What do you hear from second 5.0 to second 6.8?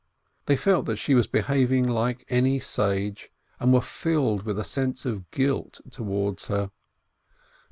of guilt towards her.